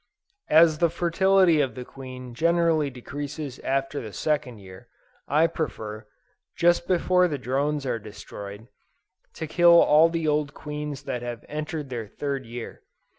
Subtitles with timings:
[0.49, 4.87] As the fertility of the queen generally decreases after the second year,
[5.27, 6.07] I prefer,
[6.57, 8.67] just before the drones are destroyed,
[9.35, 12.81] to kill all the old queens that have entered their third year.